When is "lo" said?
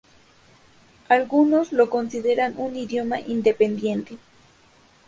1.71-1.91